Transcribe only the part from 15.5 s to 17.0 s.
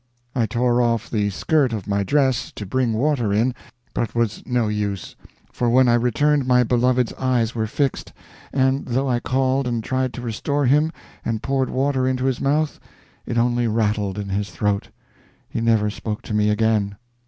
never spoke to me again.